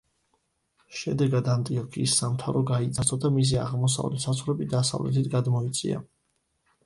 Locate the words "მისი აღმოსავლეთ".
3.37-4.23